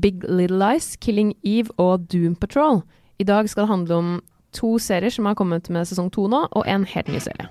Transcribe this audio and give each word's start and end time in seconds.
Big 0.00 0.24
Little 0.26 0.58
Lies, 0.58 0.96
Killing 0.96 1.34
Eve 1.44 1.70
og 1.78 2.08
Doom 2.12 2.34
Patrol. 2.34 2.82
I 3.18 3.24
dag 3.24 3.48
skal 3.48 3.62
det 3.62 3.70
handle 3.70 3.94
om 3.94 4.08
to 4.54 4.78
serier 4.82 5.10
som 5.10 5.28
har 5.28 5.36
kommet 5.38 5.70
med 5.70 5.86
sesong 5.86 6.10
to 6.10 6.26
nå, 6.30 6.40
og 6.50 6.66
en 6.66 6.86
helt 6.88 7.10
ny 7.12 7.20
serie. 7.22 7.46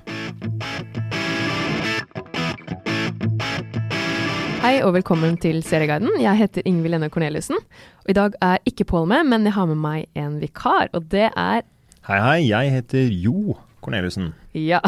Hei 4.64 4.78
og 4.84 4.94
velkommen 4.96 5.36
til 5.44 5.64
Serieguiden. 5.64 6.12
Jeg 6.24 6.40
heter 6.40 6.68
Ingvild 6.68 6.96
Enne 7.00 7.10
Corneliussen. 7.12 7.60
Og 8.04 8.12
I 8.12 8.16
dag 8.16 8.36
er 8.44 8.60
ikke 8.68 8.88
Pål 8.88 9.08
med, 9.12 9.28
men 9.32 9.48
jeg 9.48 9.56
har 9.56 9.68
med 9.68 9.80
meg 9.80 10.06
en 10.16 10.38
vikar, 10.44 10.92
og 10.94 11.08
det 11.12 11.30
er 11.32 11.64
Hei, 12.04 12.20
hei. 12.20 12.40
Jeg 12.50 12.72
heter 12.72 13.08
Jo 13.08 13.56
Corneliussen. 13.84 14.34
Ja. 14.56 14.80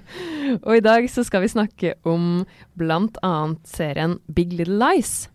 og 0.66 0.76
i 0.76 0.84
dag 0.84 1.08
så 1.08 1.24
skal 1.24 1.44
vi 1.44 1.52
snakke 1.52 1.94
om 2.04 2.44
blant 2.76 3.16
annet 3.24 3.64
serien 3.64 4.18
Big 4.28 4.52
Little 4.52 4.76
Lies. 4.80 5.30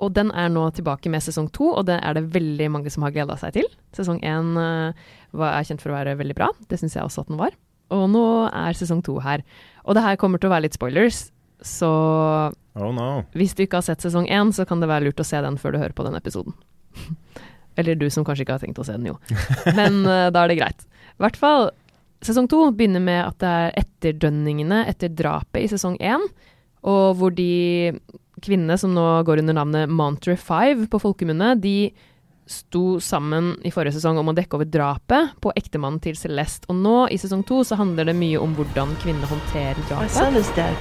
Og 0.00 0.12
den 0.16 0.30
er 0.32 0.48
nå 0.52 0.62
tilbake 0.76 1.10
med 1.12 1.22
sesong 1.24 1.50
to, 1.52 1.72
og 1.76 1.86
det 1.90 1.98
er 2.00 2.16
det 2.16 2.30
veldig 2.32 2.70
mange 2.72 2.92
som 2.92 3.04
har 3.04 3.12
gleda 3.14 3.36
seg 3.40 3.58
til. 3.58 3.68
Sesong 3.96 4.20
én 4.24 4.54
uh, 4.56 4.94
er 5.36 5.66
kjent 5.68 5.82
for 5.82 5.92
å 5.92 5.98
være 5.98 6.16
veldig 6.20 6.36
bra, 6.38 6.48
det 6.70 6.80
syns 6.80 6.96
jeg 6.96 7.04
også 7.04 7.26
at 7.26 7.32
den 7.32 7.40
var. 7.40 7.56
Og 7.94 8.06
nå 8.12 8.24
er 8.48 8.78
sesong 8.78 9.02
to 9.04 9.18
her. 9.22 9.44
Og 9.84 9.96
det 9.98 10.04
her 10.04 10.18
kommer 10.20 10.40
til 10.40 10.50
å 10.50 10.54
være 10.54 10.68
litt 10.68 10.78
spoilers, 10.78 11.28
så 11.60 11.90
oh 12.48 12.92
no. 12.96 13.08
hvis 13.36 13.52
du 13.52 13.66
ikke 13.66 13.80
har 13.82 13.84
sett 13.84 14.04
sesong 14.04 14.28
én, 14.32 14.54
så 14.56 14.64
kan 14.68 14.80
det 14.80 14.88
være 14.88 15.10
lurt 15.10 15.20
å 15.20 15.26
se 15.26 15.40
den 15.44 15.58
før 15.60 15.74
du 15.74 15.82
hører 15.82 15.96
på 15.96 16.06
den 16.06 16.16
episoden. 16.16 16.56
Eller 17.78 17.98
du 17.98 18.06
som 18.12 18.24
kanskje 18.26 18.46
ikke 18.46 18.56
har 18.56 18.64
tenkt 18.64 18.80
å 18.80 18.86
se 18.86 18.96
den, 18.96 19.10
jo. 19.12 19.18
Men 19.78 20.00
uh, 20.06 20.30
da 20.32 20.44
er 20.44 20.52
det 20.52 20.60
greit. 20.62 20.86
I 21.18 21.26
hvert 21.26 21.40
fall, 21.40 21.68
sesong 22.24 22.48
to 22.50 22.62
begynner 22.76 23.04
med 23.04 23.20
at 23.26 23.40
det 23.42 23.50
er 23.50 23.76
etterdønningene 23.84 24.84
etter 24.88 25.12
drapet 25.12 25.66
i 25.66 25.70
sesong 25.72 25.98
én, 26.00 26.24
og 26.88 27.18
hvor 27.20 27.34
de 27.36 27.92
kvinnene 28.42 28.76
som 28.80 28.94
nå 28.94 29.06
går 29.26 29.42
under 29.42 29.56
navnet 29.56 29.92
Montre 29.92 30.36
5 30.38 30.86
på 30.90 31.00
folkemunne, 31.02 31.54
de 31.60 31.92
sto 32.50 32.98
sammen 33.00 33.52
i 33.62 33.70
forrige 33.70 33.94
sesong 33.98 34.18
om 34.18 34.32
å 34.32 34.34
dekke 34.34 34.58
over 34.58 34.66
drapet 34.66 35.36
på 35.42 35.52
ektemannen 35.58 36.00
til 36.02 36.16
Celeste. 36.18 36.66
Og 36.72 36.80
nå, 36.82 36.96
i 37.14 37.18
sesong 37.20 37.44
to, 37.46 37.62
så 37.66 37.78
handler 37.78 38.10
det 38.10 38.16
mye 38.18 38.40
om 38.42 38.56
hvordan 38.58 38.96
kvinnene 39.02 39.30
håndterer 39.30 39.78
drapet. 39.88 40.56
Dead. 40.56 40.76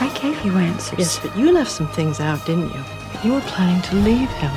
I 0.00 0.08
gave 0.14 0.44
you 0.44 0.56
answers. 0.56 0.98
Yes, 0.98 1.18
but 1.18 1.36
you 1.36 1.52
left 1.52 1.70
some 1.70 1.88
things 1.88 2.20
out, 2.20 2.38
didn't 2.46 2.70
you? 2.70 2.84
You 3.24 3.34
were 3.34 3.40
planning 3.42 3.82
to 3.82 3.96
leave 3.96 4.30
him. 4.30 4.50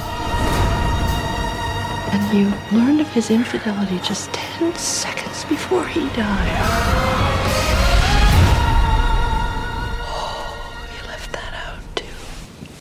And 2.14 2.38
you 2.38 2.54
learned 2.72 3.02
of 3.02 3.12
his 3.12 3.32
infidelity 3.32 3.98
just 4.04 4.32
10 4.34 4.76
seconds 4.76 5.46
before 5.46 5.88
he 5.88 6.08
died. 6.10 7.21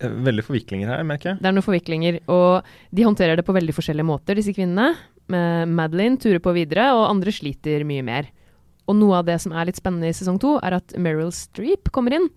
Veldig 0.01 0.45
forviklinger 0.47 0.89
her, 0.89 1.05
merker 1.05 1.33
jeg. 1.33 1.41
Det 1.43 1.49
er 1.51 1.55
noen 1.57 1.67
forviklinger, 1.67 2.21
og 2.33 2.69
de 2.97 3.05
håndterer 3.05 3.37
det 3.37 3.45
på 3.45 3.55
veldig 3.57 3.75
forskjellige 3.77 4.09
måter, 4.09 4.39
disse 4.39 4.55
kvinnene. 4.57 4.95
Madeline 5.31 6.19
turer 6.21 6.41
på 6.43 6.55
videre, 6.57 6.89
og 6.97 7.09
andre 7.11 7.35
sliter 7.35 7.85
mye 7.87 8.05
mer. 8.07 8.31
Og 8.89 8.97
noe 8.99 9.21
av 9.21 9.27
det 9.29 9.37
som 9.43 9.53
er 9.55 9.69
litt 9.69 9.79
spennende 9.79 10.09
i 10.11 10.17
sesong 10.17 10.41
to, 10.43 10.57
er 10.65 10.79
at 10.81 10.95
Meryl 10.99 11.31
Streep 11.37 11.93
kommer 11.95 12.17
inn. 12.17 12.31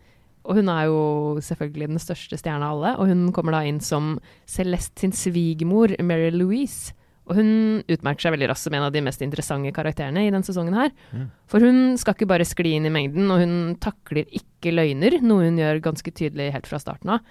Og 0.44 0.59
hun 0.59 0.67
er 0.69 0.89
jo 0.89 0.97
selvfølgelig 1.41 1.94
den 1.94 2.03
største 2.03 2.38
stjerna 2.38 2.67
av 2.67 2.75
alle, 2.75 2.91
og 3.00 3.08
hun 3.14 3.23
kommer 3.36 3.56
da 3.56 3.64
inn 3.66 3.80
som 3.81 4.17
Celeste 4.50 5.06
sin 5.06 5.16
svigermor, 5.16 5.95
Mary 6.03 6.34
Louise. 6.36 6.91
Og 7.23 7.38
hun 7.39 7.52
utmerker 7.88 8.25
seg 8.25 8.34
veldig 8.36 8.50
raskt 8.52 8.67
som 8.67 8.75
en 8.75 8.84
av 8.84 8.91
de 8.91 9.00
mest 9.06 9.23
interessante 9.23 9.72
karakterene 9.72 10.25
i 10.25 10.31
denne 10.34 10.44
sesongen 10.44 10.75
her. 10.75 10.91
Mm. 11.16 11.30
For 11.47 11.64
hun 11.64 11.95
skal 12.02 12.17
ikke 12.17 12.28
bare 12.34 12.47
skli 12.47 12.75
inn 12.75 12.89
i 12.89 12.91
mengden, 12.91 13.31
og 13.31 13.39
hun 13.39 13.56
takler 13.80 14.28
ikke 14.36 14.75
løgner, 14.75 15.22
noe 15.23 15.47
hun 15.47 15.61
gjør 15.61 15.80
ganske 15.86 16.11
tydelig 16.11 16.52
helt 16.58 16.67
fra 16.67 16.81
starten 16.84 17.16
av. 17.16 17.23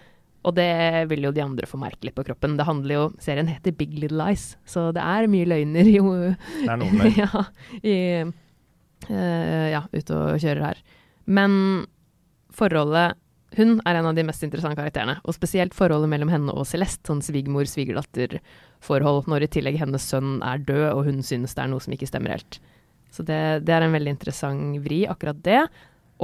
Og 0.42 0.54
det 0.56 1.06
vil 1.10 1.28
jo 1.28 1.32
de 1.34 1.42
andre 1.44 1.68
få 1.70 1.78
merke 1.80 2.08
litt 2.08 2.16
på 2.16 2.24
kroppen. 2.26 2.56
Det 2.58 2.66
handler 2.66 2.96
jo, 2.96 3.04
Serien 3.22 3.50
heter 3.50 3.74
Big 3.78 3.94
Little 3.94 4.18
Lies, 4.18 4.56
så 4.66 4.88
det 4.94 5.02
er 5.02 5.30
mye 5.30 5.48
løgner 5.48 5.90
jo, 5.92 6.14
Det 6.34 6.66
er 6.66 6.80
noen 6.80 6.98
med 6.98 7.18
ja, 7.22 7.44
i, 7.78 7.96
uh, 9.06 9.66
ja, 9.70 9.84
ute 9.92 10.18
og 10.18 10.42
kjører 10.42 10.72
her. 10.72 10.82
Men 11.30 11.52
forholdet 12.52 13.18
Hun 13.52 13.82
er 13.84 13.98
en 13.98 14.06
av 14.08 14.16
de 14.16 14.24
mest 14.24 14.40
interessante 14.46 14.80
karakterene. 14.80 15.18
Og 15.28 15.34
spesielt 15.36 15.74
forholdet 15.76 16.08
mellom 16.08 16.30
henne 16.32 16.54
og 16.56 16.64
Celeste, 16.64 17.04
sånn 17.04 17.20
svigermor-svigerdatter-forhold, 17.20 19.26
når 19.28 19.44
i 19.44 19.48
tillegg 19.52 19.76
hennes 19.76 20.06
sønn 20.08 20.38
er 20.40 20.62
død, 20.64 20.86
og 20.94 21.04
hun 21.10 21.20
synes 21.20 21.52
det 21.52 21.60
er 21.60 21.68
noe 21.68 21.84
som 21.84 21.92
ikke 21.92 22.08
stemmer 22.08 22.32
helt. 22.32 22.56
Så 23.12 23.20
det, 23.28 23.60
det 23.68 23.76
er 23.76 23.84
en 23.84 23.92
veldig 23.92 24.16
interessant 24.16 24.80
vri, 24.80 25.04
akkurat 25.04 25.36
det. 25.44 25.68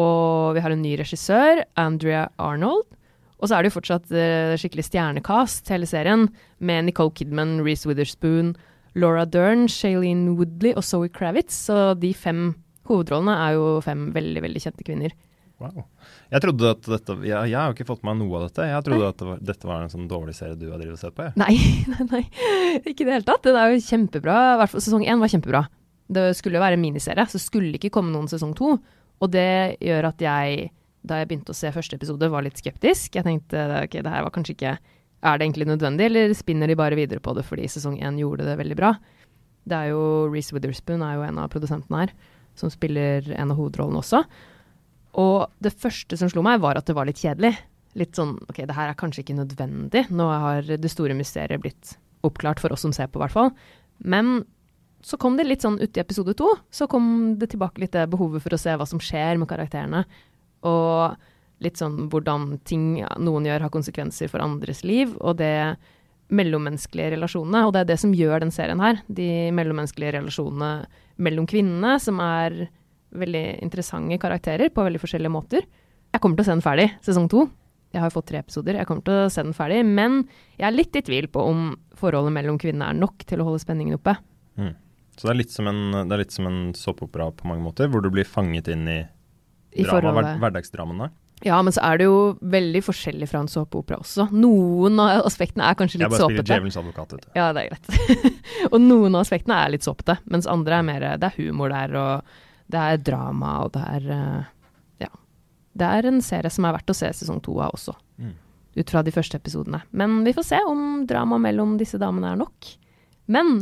Og 0.01 0.57
vi 0.57 0.65
har 0.65 0.73
en 0.73 0.81
ny 0.81 0.97
regissør, 0.97 1.69
Andrea 1.77 2.33
Arnold 2.41 2.89
og 3.39 3.47
så 3.47 3.57
er 3.57 3.63
det 3.63 3.71
jo 3.71 3.79
fortsatt 3.79 4.11
uh, 4.11 4.57
skikkelig 4.59 4.87
stjernekast, 4.89 5.71
hele 5.73 5.87
serien, 5.89 6.27
med 6.59 6.89
Nicole 6.89 7.15
Kidman, 7.15 7.61
Reece 7.67 7.89
Witherspoon, 7.89 8.57
Laura 8.99 9.25
Dern, 9.29 9.69
Shailene 9.71 10.35
Woodley 10.39 10.75
og 10.75 10.85
Zoe 10.87 11.11
Kravitz. 11.13 11.55
Så 11.69 11.95
de 12.01 12.11
fem 12.17 12.51
hovedrollene 12.89 13.37
er 13.45 13.57
jo 13.59 13.79
fem 13.85 14.09
veldig, 14.17 14.43
veldig 14.47 14.63
kjente 14.65 14.87
kvinner. 14.87 15.15
Wow. 15.59 15.89
Jeg 16.31 16.43
trodde 16.45 16.71
at 16.71 16.85
dette, 16.87 17.15
jeg, 17.27 17.35
jeg 17.51 17.59
har 17.59 17.73
jo 17.73 17.75
ikke 17.75 17.89
fått 17.89 18.05
med 18.07 18.15
meg 18.15 18.21
noe 18.23 18.39
av 18.39 18.45
dette. 18.47 18.67
Jeg 18.71 18.85
trodde 18.87 19.03
nei. 19.03 19.11
at 19.11 19.19
det 19.19 19.29
var, 19.29 19.41
dette 19.51 19.71
var 19.71 19.85
en 19.85 19.93
sånn 19.93 20.11
dårlig 20.11 20.35
serie 20.39 20.59
du 20.59 20.69
har 20.71 20.79
drevet 20.79 20.95
og 20.95 21.03
sett 21.03 21.17
på. 21.17 21.27
Jeg. 21.27 21.35
Nei, 21.41 21.55
nei, 21.95 22.07
nei, 22.13 22.23
ikke 22.85 23.03
i 23.03 23.09
det 23.09 23.17
hele 23.17 23.27
tatt. 23.27 23.43
Den 23.47 23.59
er 23.59 23.75
jo 23.75 23.83
kjempebra. 23.83 24.37
hvertfall 24.39 24.63
hvert 24.63 24.75
fall 24.75 24.87
sesong 24.87 25.07
én 25.07 25.23
var 25.23 25.33
kjempebra. 25.35 25.65
Det 26.19 26.29
skulle 26.39 26.59
jo 26.59 26.65
være 26.65 26.79
en 26.79 26.85
miniserie, 26.85 27.27
så 27.29 27.41
skulle 27.43 27.73
det 27.73 27.83
ikke 27.83 27.97
komme 27.99 28.15
noen 28.15 28.31
sesong 28.31 28.55
to. 28.59 28.77
Og 29.19 29.33
det 29.35 29.81
gjør 29.83 30.13
at 30.13 30.23
jeg 30.23 30.71
da 31.09 31.21
jeg 31.21 31.31
begynte 31.31 31.55
å 31.55 31.57
se 31.57 31.73
første 31.75 31.99
episode, 31.99 32.31
var 32.31 32.45
litt 32.47 32.61
skeptisk. 32.61 33.17
Jeg 33.17 33.27
tenkte 33.27 33.65
ok, 33.83 33.99
det 34.05 34.13
her 34.13 34.27
var 34.27 34.35
kanskje 34.35 34.57
ikke 34.57 34.79
Er 35.19 35.39
det 35.39 35.49
egentlig 35.49 35.67
nødvendig, 35.67 36.05
eller 36.07 36.33
spinner 36.39 36.71
de 36.71 36.77
bare 36.79 36.95
videre 36.95 37.19
på 37.19 37.33
det 37.35 37.43
fordi 37.43 37.65
sesong 37.67 37.97
én 37.99 38.21
gjorde 38.21 38.45
det 38.47 38.53
veldig 38.61 38.77
bra? 38.79 38.93
Det 39.67 39.75
er 39.75 39.89
jo 39.91 40.29
Reece 40.31 40.55
Witherspoon 40.55 41.03
er 41.03 41.17
jo 41.17 41.25
en 41.27 41.41
av 41.43 41.51
produsentene 41.51 42.05
her, 42.05 42.13
som 42.55 42.71
spiller 42.71 43.27
en 43.35 43.51
av 43.51 43.59
hovedrollene 43.59 43.99
også. 43.99 44.23
Og 45.19 45.49
det 45.59 45.75
første 45.75 46.15
som 46.21 46.31
slo 46.31 46.45
meg, 46.47 46.61
var 46.63 46.79
at 46.79 46.87
det 46.87 46.95
var 46.95 47.09
litt 47.09 47.19
kjedelig. 47.19 47.57
Litt 47.99 48.15
sånn 48.15 48.37
OK, 48.47 48.63
det 48.63 48.77
her 48.77 48.93
er 48.93 49.01
kanskje 49.01 49.25
ikke 49.25 49.41
nødvendig. 49.41 50.05
Nå 50.15 50.29
har 50.31 50.71
det 50.71 50.93
store 50.93 51.17
mysteriet 51.19 51.65
blitt 51.65 51.97
oppklart 52.27 52.63
for 52.63 52.75
oss 52.75 52.87
som 52.87 52.95
ser 52.95 53.11
på, 53.11 53.19
i 53.19 53.25
hvert 53.25 53.35
fall. 53.35 53.53
Men 53.99 54.45
så 55.05 55.19
kom 55.21 55.37
det 55.39 55.47
litt 55.47 55.63
sånn 55.63 55.79
uti 55.79 56.03
episode 56.03 56.35
to. 56.39 56.51
Så 56.75 56.89
kom 56.91 57.37
det 57.39 57.53
tilbake 57.53 57.83
litt 57.83 57.95
det 57.95 58.09
behovet 58.11 58.43
for 58.45 58.55
å 58.55 58.61
se 58.61 58.75
hva 58.75 58.87
som 58.89 59.03
skjer 59.03 59.39
med 59.39 59.51
karakterene. 59.51 60.05
Og 60.67 61.63
litt 61.63 61.79
sånn 61.81 62.07
hvordan 62.11 62.59
ting 62.69 63.01
noen 63.19 63.47
gjør, 63.49 63.67
har 63.67 63.75
konsekvenser 63.75 64.31
for 64.31 64.43
andres 64.45 64.85
liv. 64.87 65.15
Og 65.19 65.39
det 65.41 65.77
mellommenneskelige 66.29 67.15
relasjonene. 67.17 67.65
Og 67.67 67.75
det 67.75 67.83
er 67.83 67.91
det 67.93 68.01
som 68.03 68.15
gjør 68.17 68.45
den 68.45 68.53
serien 68.55 68.83
her. 68.83 69.01
De 69.09 69.49
mellommenneskelige 69.57 70.19
relasjonene 70.19 70.73
mellom 71.25 71.49
kvinnene, 71.49 71.97
som 72.03 72.21
er 72.23 72.67
veldig 73.19 73.45
interessante 73.65 74.19
karakterer 74.21 74.73
på 74.73 74.85
veldig 74.85 75.01
forskjellige 75.03 75.33
måter. 75.33 75.65
Jeg 76.13 76.23
kommer 76.23 76.39
til 76.39 76.45
å 76.45 76.49
se 76.49 76.57
den 76.57 76.65
ferdig, 76.65 76.89
sesong 77.05 77.29
to. 77.33 77.47
Jeg 77.95 78.05
har 78.05 78.13
fått 78.13 78.29
tre 78.29 78.43
episoder. 78.43 78.77
Jeg 78.77 78.89
kommer 78.89 79.05
til 79.07 79.23
å 79.23 79.31
se 79.33 79.45
den 79.45 79.57
ferdig. 79.57 79.81
Men 79.89 80.21
jeg 80.59 80.69
er 80.69 80.77
litt 80.77 80.97
i 80.99 81.05
tvil 81.05 81.31
på 81.33 81.45
om 81.51 81.71
forholdet 81.97 82.35
mellom 82.37 82.61
kvinnene 82.61 82.93
er 82.93 82.99
nok 82.99 83.25
til 83.29 83.41
å 83.41 83.49
holde 83.49 83.63
spenningen 83.65 83.97
oppe. 83.97 84.19
Mm. 84.61 84.75
Så 85.17 85.27
det 85.27 85.33
er 85.33 85.41
litt 85.41 85.55
som 85.55 85.67
en, 85.67 86.11
det 86.11 86.27
såpeopera 86.79 87.33
på 87.35 87.49
mange 87.49 87.65
måter, 87.65 87.89
hvor 87.91 88.05
du 88.05 88.11
blir 88.13 88.29
fanget 88.29 88.69
inn 88.71 88.85
i 88.87 89.01
drama, 89.77 90.13
hver, 90.19 90.39
hverdagsdramaene? 90.43 91.11
Ja, 91.47 91.61
men 91.63 91.73
så 91.75 91.83
er 91.87 92.01
det 92.01 92.09
jo 92.09 92.19
veldig 92.51 92.81
forskjellig 92.83 93.29
fra 93.31 93.45
en 93.45 93.51
såpeopera 93.51 94.01
også. 94.03 94.27
Noen 94.35 94.99
av 95.03 95.23
aspektene 95.29 95.69
er 95.69 95.77
kanskje 95.79 96.01
litt 96.01 96.11
såpete. 96.11 96.19
Jeg 96.19 96.27
bare 96.27 96.35
spiller 96.35 96.51
djevelens 96.51 96.79
advokat, 96.81 97.15
vet 97.15 97.27
du. 97.27 97.31
Ja, 97.39 97.47
det 97.55 97.63
er 97.63 97.71
greit. 97.71 98.33
og 98.73 98.79
noen 98.83 99.15
av 99.15 99.23
aspektene 99.23 99.61
er 99.63 99.73
litt 99.77 99.87
såpete, 99.87 100.19
mens 100.27 100.51
andre 100.51 100.81
er 100.81 100.89
mer 100.89 101.07
Det 101.21 101.31
er 101.31 101.39
humor 101.39 101.71
der, 101.75 101.95
og 102.01 102.73
det 102.75 102.83
er 102.83 103.03
drama, 103.07 103.55
og 103.65 103.73
det 103.77 103.85
er 103.87 104.11
eh, 104.17 104.53
Ja. 105.07 105.13
Det 105.79 105.95
er 105.95 106.11
en 106.11 106.21
serie 106.27 106.51
som 106.51 106.67
er 106.67 106.75
verdt 106.75 106.91
å 106.91 106.99
se 106.99 107.13
sesong 107.21 107.39
to 107.45 107.55
av 107.63 107.77
også. 107.79 107.95
Mm. 108.19 108.35
Ut 108.79 108.91
fra 108.91 109.05
de 109.07 109.15
første 109.15 109.39
episodene. 109.39 109.85
Men 109.91 110.23
vi 110.27 110.35
får 110.35 110.51
se 110.51 110.63
om 110.67 111.05
drama 111.07 111.39
mellom 111.43 111.79
disse 111.79 112.01
damene 112.03 112.35
er 112.35 112.43
nok. 112.43 112.73
Men 113.31 113.61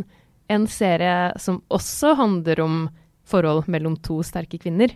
en 0.49 0.65
serie 0.71 1.35
som 1.43 1.61
også 1.69 2.15
handler 2.17 2.63
om 2.65 2.87
forhold 3.27 3.67
mellom 3.69 3.99
to 4.01 4.23
sterke 4.25 4.59
kvinner, 4.63 4.95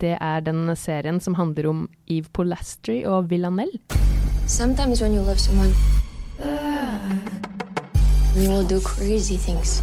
det 0.00 0.16
er 0.20 0.40
den 0.40 0.76
serien 0.76 1.20
som 1.20 1.34
handler 1.34 1.68
om 1.68 1.88
Eve 2.06 2.28
Polastri 2.32 3.04
og 3.06 3.30
Villanelle. 3.30 3.80
Sometimes 4.46 5.02
when 5.02 5.14
you 5.14 5.22
love 5.22 5.38
someone, 5.38 5.72
you 8.36 8.50
will 8.50 8.64
do 8.64 8.80
crazy 8.80 9.36
things. 9.36 9.82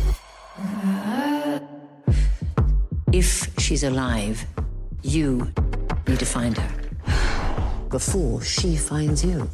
If 3.14 3.50
she's 3.60 3.84
alive, 3.84 4.46
you 5.04 5.48
need 6.08 6.20
to 6.20 6.26
find 6.26 6.58
her 6.58 6.70
before 7.92 8.42
she 8.42 8.76
finds 8.78 9.24
you. 9.24 9.48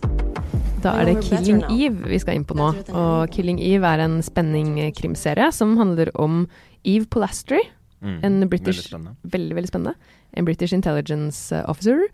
Da 0.84 0.96
er 0.98 1.06
det 1.06 1.24
Killing 1.24 1.64
Eve 1.70 2.10
vi 2.10 2.18
skal 2.20 2.40
inn 2.40 2.46
på 2.46 2.56
nå. 2.58 2.72
Og 2.90 3.30
Killing 3.30 3.60
Eve 3.62 3.86
er 3.86 4.02
en 4.06 4.22
spenning-krimserie 4.26 5.52
som 5.54 5.76
handler 5.78 6.10
om 6.16 6.48
Eve 6.84 7.06
Polastri. 7.06 7.62
Mm, 8.02 8.20
en 8.26 8.50
British, 8.50 8.88
veldig, 8.90 9.16
veldig, 9.30 9.56
veldig 9.56 9.70
spennende 9.70 9.94
en 10.34 10.46
British 10.48 10.74
intelligence 10.74 11.54
eh, 11.56 11.66
officer 11.70 12.08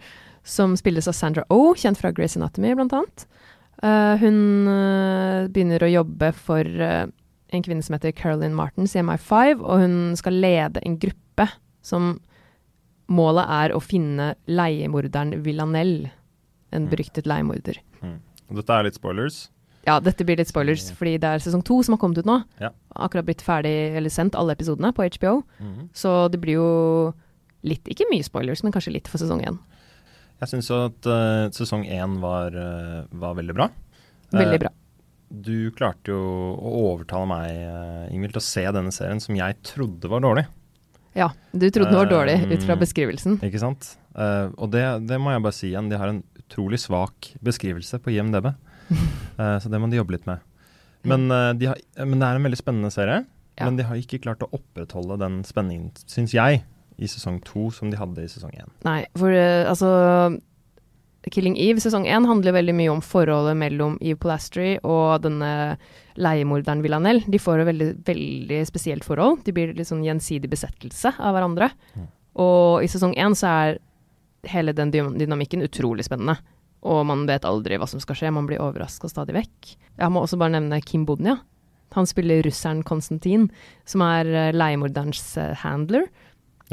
som 0.44 0.76
spilles 0.80 1.08
av 1.08 1.16
Sandra 1.16 1.44
Oh, 1.50 1.76
kjent 1.76 2.00
fra 2.00 2.12
Grace 2.12 2.40
Anatomy, 2.40 2.72
annet. 2.72 3.28
Uh, 3.84 4.16
hun 4.18 4.68
uh, 4.68 5.48
begynner 5.54 5.84
å 5.86 5.90
jobbe 5.92 6.32
for 6.34 6.66
uh, 6.66 7.06
en 7.54 7.64
kvinne 7.64 7.84
som 7.86 7.94
heter 7.94 8.16
Caroline 8.16 8.56
Martens 8.58 8.96
i 8.96 9.04
MI5, 9.04 9.62
og 9.62 9.84
hun 9.84 9.98
skal 10.18 10.40
lede 10.40 10.82
en 10.88 10.98
gruppe 11.00 11.50
som 11.86 12.16
målet 13.08 13.48
er 13.60 13.76
å 13.76 13.84
finne 13.84 14.34
leiemorderen 14.50 15.38
Villanelle. 15.44 16.14
En 16.72 16.84
Mm. 16.84 16.90
beryktet 16.92 17.28
leiemorder. 17.30 17.78
Dette 18.52 18.74
er 18.76 18.84
litt 18.84 18.98
spoilers. 18.98 19.50
Ja, 19.88 20.02
dette 20.04 20.26
blir 20.28 20.40
litt 20.40 20.50
spoilers, 20.52 20.90
fordi 20.98 21.16
det 21.24 21.30
er 21.30 21.44
sesong 21.44 21.64
to 21.66 21.80
som 21.86 21.96
har 21.96 22.02
kommet 22.02 22.20
ut 22.20 22.28
nå. 22.28 22.42
Ja. 22.60 22.74
Akkurat 23.00 23.28
blitt 23.30 23.44
ferdig, 23.46 23.72
eller 23.96 24.12
sendt 24.12 24.36
alle 24.36 24.58
episodene 24.58 24.92
på 24.96 25.06
HBO. 25.08 25.40
Mhm. 25.64 25.90
Så 25.96 26.16
det 26.34 26.42
blir 26.44 26.60
jo 26.60 26.72
litt, 27.68 27.88
ikke 27.88 28.10
mye 28.12 28.26
spoilers, 28.26 28.64
men 28.64 28.76
kanskje 28.76 28.94
litt 28.98 29.08
for 29.08 29.22
sesong 29.22 29.46
én. 29.48 29.62
Jeg 30.42 30.52
syns 30.52 30.68
at 30.76 31.08
uh, 31.10 31.48
sesong 31.56 31.88
én 31.88 32.20
var, 32.22 32.54
uh, 32.54 33.08
var 33.16 33.40
veldig 33.40 33.56
bra. 33.58 33.72
Veldig 34.36 34.60
bra. 34.60 34.68
bra. 34.68 34.76
Du 35.28 35.72
klarte 35.76 36.14
jo 36.14 36.20
å 36.56 36.70
overtale 36.94 37.28
meg, 37.28 37.50
eh, 37.52 38.14
Ingvild, 38.16 38.38
til 38.38 38.40
å 38.40 38.48
se 38.48 38.64
denne 38.72 38.94
serien 38.96 39.20
som 39.20 39.36
jeg 39.36 39.58
trodde 39.68 40.08
var 40.08 40.24
dårlig. 40.24 40.46
Ja, 41.18 41.32
du 41.52 41.66
trodde 41.68 41.90
den 41.92 42.00
var 42.00 42.08
dårlig 42.08 42.38
ut 42.46 42.64
fra 42.64 42.78
Um, 42.78 42.80
beskrivelsen. 42.80 43.40
Ikke 43.44 43.60
sant? 43.60 43.98
Eh, 44.16 44.48
og 44.56 44.72
det, 44.72 44.86
det 45.10 45.20
må 45.20 45.34
jeg 45.34 45.44
bare 45.44 45.58
si 45.58 45.68
igjen, 45.72 45.90
de 45.90 46.00
har 46.00 46.14
en 46.14 46.24
utrolig 46.40 46.80
svak 46.80 47.34
beskrivelse 47.44 48.00
på 48.00 48.14
IMDb. 48.14 48.54
Eh, 49.38 49.60
så 49.62 49.70
det 49.70 49.78
må 49.78 49.86
de 49.86 50.00
jobbe 50.00 50.16
litt 50.16 50.24
med. 50.26 50.42
Men, 51.06 51.28
eh, 51.30 51.52
de 51.54 51.68
har, 51.70 51.82
men 52.02 52.18
det 52.18 52.26
er 52.26 52.40
en 52.40 52.46
veldig 52.48 52.58
spennende 52.58 52.90
serie. 52.90 53.20
Ja. 53.60 53.68
Men 53.68 53.78
de 53.78 53.86
har 53.86 54.00
ikke 54.02 54.18
klart 54.24 54.42
å 54.42 54.50
opprettholde 54.50 55.20
den 55.22 55.44
spenningen, 55.46 55.92
syns 56.10 56.34
jeg, 56.34 56.64
i 56.98 57.10
sesong 57.10 57.38
to 57.46 57.68
som 57.70 57.92
de 57.94 58.00
hadde 58.00 58.26
i 58.26 58.32
sesong 58.32 58.56
én. 58.58 58.72
Nei, 58.88 59.04
for 59.14 59.30
eh, 59.30 59.62
altså 59.70 59.92
Killing 61.34 61.58
Eve 61.60 61.82
sesong 61.84 62.06
én 62.10 62.26
handler 62.28 62.56
veldig 62.56 62.76
mye 62.78 62.92
om 62.94 63.02
forholdet 63.04 63.58
mellom 63.60 63.98
Eve 64.02 64.20
Polastri 64.22 64.76
og 64.82 65.24
denne 65.26 65.52
leiemorderen 66.18 66.84
Villanelle. 66.86 67.26
De 67.28 67.42
får 67.42 67.62
et 67.62 67.70
veldig, 67.72 67.90
veldig 68.08 68.62
spesielt 68.70 69.06
forhold. 69.06 69.44
De 69.46 69.54
blir 69.56 69.74
litt 69.78 69.90
sånn 69.90 70.06
gjensidig 70.06 70.50
besettelse 70.52 71.14
av 71.18 71.36
hverandre. 71.36 71.70
Mm. 71.98 72.08
Og 72.44 72.86
i 72.86 72.92
sesong 72.92 73.16
én 73.20 73.36
så 73.38 73.52
er 73.52 73.82
hele 74.48 74.74
den 74.78 74.94
dynamikken 74.94 75.66
utrolig 75.66 76.06
spennende. 76.08 76.38
Og 76.86 77.04
man 77.10 77.26
vet 77.30 77.46
aldri 77.48 77.80
hva 77.80 77.88
som 77.90 78.02
skal 78.04 78.18
skje, 78.20 78.34
man 78.34 78.48
blir 78.50 78.62
overraska 78.62 79.10
stadig 79.10 79.36
vekk. 79.38 79.76
Jeg 79.98 80.14
må 80.14 80.22
også 80.22 80.40
bare 80.40 80.58
nevne 80.58 80.82
Kim 80.86 81.08
Bodnia. 81.08 81.40
Han 81.96 82.08
spiller 82.08 82.44
russeren 82.46 82.84
Konstantin, 82.86 83.48
som 83.88 84.04
er 84.06 84.28
eh, 84.28 84.54
leiemorderens 84.56 85.24
eh, 85.40 85.54
handler. 85.64 86.06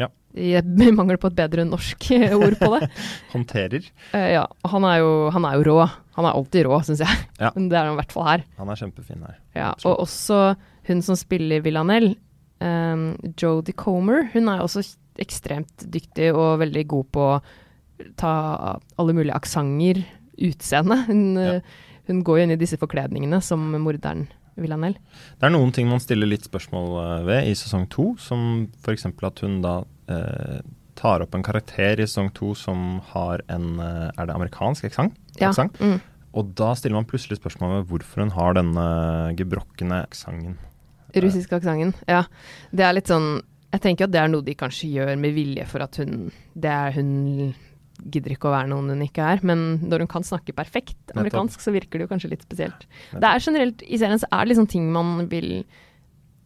Ja. 0.00 0.10
Jeg 0.34 0.66
mangler 0.98 1.20
på 1.22 1.30
et 1.30 1.38
bedre 1.38 1.64
norsk 1.68 2.08
ord 2.34 2.58
på 2.60 2.70
det. 2.74 2.90
Håndterer. 3.34 3.86
Eh, 4.12 4.28
ja, 4.34 4.44
han 4.70 4.88
er, 4.90 4.98
jo, 5.04 5.12
han 5.34 5.48
er 5.48 5.58
jo 5.58 5.66
rå. 5.70 5.78
Han 6.18 6.28
er 6.28 6.36
alltid 6.36 6.68
rå, 6.68 6.80
syns 6.86 7.04
jeg. 7.06 7.24
Ja. 7.38 7.52
Men 7.56 7.70
det 7.70 7.78
er 7.78 7.88
han 7.88 7.96
i 7.96 8.02
hvert 8.02 8.14
fall 8.14 8.28
her. 8.28 8.46
Han 8.60 8.70
er 8.74 8.82
kjempefin 8.82 9.24
her. 9.26 9.40
Ja, 9.56 9.72
og 9.86 10.04
også 10.06 10.42
hun 10.88 11.00
som 11.04 11.16
spiller 11.16 11.62
Villanelle, 11.64 12.18
um, 12.60 13.14
Jodie 13.40 13.76
Comer, 13.78 14.28
hun 14.34 14.50
er 14.52 14.60
også 14.60 14.82
ekstremt 15.22 15.86
dyktig 15.94 16.32
og 16.34 16.58
veldig 16.60 16.82
god 16.90 17.06
på 17.14 17.28
ta 18.16 18.78
alle 18.98 19.14
mulige 19.16 19.34
aksenter, 19.36 20.04
utseende. 20.38 20.96
Hun, 21.06 21.24
Ja. 21.36 21.54
eh, 21.56 21.60
hun 22.08 22.22
går 22.24 22.38
jo 22.38 22.42
inn 22.44 22.50
i 22.56 22.60
disse 22.60 22.76
forkledningene 22.76 23.38
som 23.42 23.60
morderen 23.80 24.26
Villanel. 24.56 24.94
Det 25.40 25.46
er 25.48 25.50
noen 25.54 25.72
ting 25.74 25.88
man 25.88 26.00
stiller 26.02 26.26
litt 26.30 26.44
spørsmål 26.46 26.88
eh, 27.20 27.24
ved 27.26 27.48
i 27.50 27.54
sesong 27.58 27.88
to, 27.90 28.14
som 28.18 28.68
f.eks. 28.84 29.06
at 29.06 29.40
hun 29.42 29.60
da 29.64 29.84
eh, 30.08 30.60
tar 30.94 31.22
opp 31.24 31.34
en 31.34 31.42
karakter 31.42 31.98
i 31.98 32.06
sesong 32.06 32.28
to 32.36 32.52
som 32.54 33.00
har 33.14 33.40
en 33.50 33.78
eh, 33.80 34.10
Er 34.18 34.26
det 34.26 34.34
amerikansk 34.36 34.84
aksent? 34.90 35.14
Ja. 35.40 35.50
Mm. 35.80 36.00
Og 36.34 36.54
da 36.58 36.72
stiller 36.74 36.94
man 36.98 37.06
plutselig 37.06 37.38
spørsmål 37.38 37.80
ved 37.80 37.88
hvorfor 37.90 38.22
hun 38.24 38.30
har 38.34 38.54
denne 38.54 39.34
gebrokne 39.38 40.02
aksenten. 40.04 40.56
Russiske 41.14 41.54
aksenten. 41.60 41.94
Ja. 42.10 42.24
Det 42.74 42.82
er 42.82 42.92
litt 42.96 43.06
sånn 43.10 43.40
Jeg 43.74 43.80
tenker 43.82 44.04
at 44.06 44.12
det 44.14 44.20
er 44.20 44.28
noe 44.30 44.42
de 44.42 44.54
kanskje 44.54 44.90
gjør 44.90 45.16
med 45.18 45.34
vilje 45.34 45.64
for 45.66 45.82
at 45.82 45.96
hun 45.98 46.30
Det 46.54 46.70
er 46.70 46.92
hun 46.94 47.54
gidder 48.10 48.34
ikke 48.34 48.50
å 48.50 48.54
være 48.54 48.68
noen 48.72 48.90
hun 48.92 49.04
ikke 49.06 49.24
er. 49.34 49.42
Men 49.46 49.78
når 49.84 50.04
hun 50.04 50.10
kan 50.12 50.26
snakke 50.26 50.54
perfekt 50.56 51.14
amerikansk, 51.16 51.60
så 51.64 51.72
virker 51.74 51.98
det 52.00 52.06
jo 52.08 52.12
kanskje 52.12 52.32
litt 52.34 52.44
spesielt. 52.44 52.86
Det 53.12 53.28
er 53.30 53.40
generelt 53.44 53.84
I 53.86 54.00
serien 54.00 54.20
så 54.20 54.28
er 54.30 54.44
det 54.44 54.52
liksom 54.54 54.68
ting 54.70 54.90
man 54.92 55.28
vil 55.30 55.64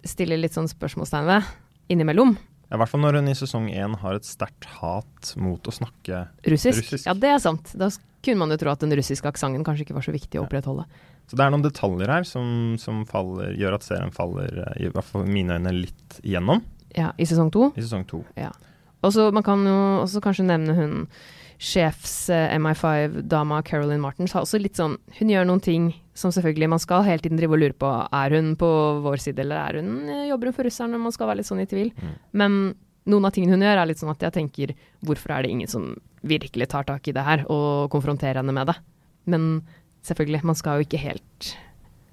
stille 0.07 0.39
litt 0.39 0.55
sånn 0.55 0.71
spørsmålstegn 0.71 1.27
ved 1.29 1.49
innimellom. 1.93 2.37
Ja, 2.69 2.77
I 2.77 2.81
hvert 2.83 2.91
fall 2.93 3.01
når 3.01 3.17
hun 3.21 3.31
i 3.33 3.37
sesong 3.37 3.71
én 3.73 3.95
har 4.03 4.19
et 4.19 4.29
sterkt 4.29 4.67
hat 4.79 5.33
mot 5.41 5.65
å 5.65 5.73
snakke 5.73 6.27
Russisk. 6.45 6.83
Russisk. 6.85 7.07
Ja, 7.09 7.15
det 7.17 7.31
er 7.33 7.41
sant. 7.43 7.73
Da 7.81 7.89
kunne 8.25 8.43
man 8.43 8.53
jo 8.53 8.59
tro 8.61 8.73
at 8.75 8.83
den 8.85 8.93
russiske 8.99 9.31
aksenten 9.31 9.65
kanskje 9.65 9.87
ikke 9.87 9.97
var 9.97 10.05
så 10.05 10.13
viktig 10.13 10.41
å 10.41 10.45
opprettholde. 10.45 10.85
Så 11.29 11.37
det 11.37 11.45
er 11.45 11.53
noen 11.53 11.65
detaljer 11.65 12.09
her 12.13 12.25
som, 12.29 12.77
som 12.81 13.03
faller, 13.09 13.53
gjør 13.57 13.77
at 13.77 13.85
serien 13.85 14.13
faller, 14.15 14.53
eh, 14.65 14.87
i 14.87 14.93
hvert 14.93 15.09
fall 15.09 15.27
mine 15.29 15.59
øyne, 15.59 15.75
litt 15.85 16.21
igjennom 16.23 16.63
Ja, 16.97 17.11
I 17.21 17.27
sesong 17.29 17.51
to. 17.53 17.69
i 17.77 17.85
sesong 17.85 18.07
to. 18.09 18.23
Og 19.05 19.13
så 19.15 19.29
man 19.33 19.45
kan 19.47 19.61
jo 19.69 19.77
også 20.05 20.23
kanskje 20.25 20.47
nevne 20.49 20.75
hun 20.77 20.95
sjefs 21.59 22.31
eh, 22.31 22.55
MI5-dama 22.55 23.63
Caroline 23.67 24.01
Martens 24.01 24.33
har 24.33 24.45
også 24.47 24.61
litt 24.63 24.79
sånn 24.79 24.95
Hun 25.19 25.31
gjør 25.33 25.47
noen 25.49 25.63
ting 25.63 25.89
som 26.19 26.31
selvfølgelig 26.35 26.69
man 26.71 26.83
skal 26.83 27.03
hele 27.07 27.23
tiden 27.23 27.39
drive 27.39 27.57
og 27.57 27.63
lure 27.63 27.75
på 27.75 27.91
Er 28.15 28.35
hun 28.37 28.53
på 28.59 28.69
vår 29.03 29.23
side, 29.23 29.43
eller 29.43 29.59
er 29.59 29.81
hun, 29.81 29.91
eh, 30.07 30.29
jobber 30.31 30.51
hun 30.51 30.57
for 30.57 30.69
russerne? 30.69 31.01
Man 31.03 31.15
skal 31.15 31.31
være 31.31 31.41
litt 31.41 31.51
sånn 31.51 31.65
i 31.65 31.67
tvil. 31.71 31.91
Mm. 31.99 32.15
Men 32.43 32.59
noen 33.11 33.27
av 33.27 33.35
tingene 33.35 33.57
hun 33.57 33.67
gjør, 33.67 33.83
er 33.83 33.91
litt 33.91 34.03
sånn 34.03 34.15
at 34.15 34.23
jeg 34.29 34.37
tenker 34.39 34.75
Hvorfor 35.03 35.35
er 35.35 35.45
det 35.45 35.53
ingen 35.57 35.71
som 35.71 35.91
virkelig 36.23 36.71
tar 36.71 36.87
tak 36.87 37.11
i 37.11 37.15
det 37.15 37.27
her 37.27 37.45
og 37.51 37.91
konfronterer 37.91 38.43
henne 38.43 38.55
med 38.55 38.71
det? 38.71 38.79
Men 39.29 39.51
selvfølgelig, 40.07 40.45
man 40.47 40.59
skal 40.59 40.79
jo 40.79 40.87
ikke 40.87 41.03
helt 41.03 41.55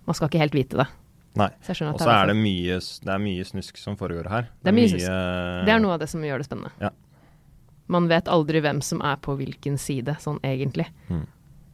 Man 0.06 0.18
skal 0.18 0.30
ikke 0.30 0.41
helt 0.41 0.57
vite 0.57 0.81
det. 0.81 0.89
Nei. 1.36 1.50
Og 1.68 2.00
så 2.00 2.09
er, 2.09 2.30
det 2.31 2.36
mye, 2.39 2.77
det 2.80 3.12
er 3.12 3.19
mye 3.19 3.45
snusk 3.45 3.77
som 3.77 3.98
foregår 4.00 4.30
her. 4.31 4.45
Det 4.63 4.71
er 4.71 4.75
mye 4.77 4.88
mye 4.88 4.94
snusk. 4.94 5.15
det 5.68 5.74
er 5.74 5.81
noe 5.83 5.98
av 5.98 6.00
det 6.00 6.07
som 6.07 6.24
gjør 6.24 6.39
det 6.39 6.48
spennende. 6.48 6.71
Ja. 6.80 6.94
Man 7.91 8.09
vet 8.09 8.29
aldri 8.31 8.61
hvem 8.65 8.81
som 8.81 9.01
er 9.05 9.19
på 9.21 9.35
hvilken 9.37 9.77
side, 9.81 10.17
sånn 10.21 10.39
egentlig. 10.45 10.87
Mm. 11.09 11.25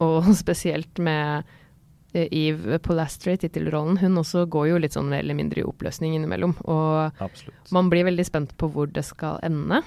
Og 0.04 0.28
spesielt 0.42 1.00
med 1.02 1.48
eh, 2.12 2.28
Eve 2.28 2.78
Polastri, 2.84 3.38
tittelrollen, 3.40 3.98
hun 4.02 4.20
også 4.20 4.44
går 4.52 4.72
jo 4.72 4.82
litt 4.82 4.96
sånn 4.98 5.10
mer 5.12 5.24
eller 5.24 5.38
mindre 5.38 5.62
i 5.62 5.66
oppløsning 5.66 6.16
innimellom. 6.18 6.56
Og 6.66 7.22
Absolutt. 7.24 7.72
man 7.74 7.90
blir 7.92 8.08
veldig 8.10 8.28
spent 8.28 8.56
på 8.60 8.70
hvor 8.74 8.90
det 8.92 9.06
skal 9.08 9.40
ende, 9.46 9.82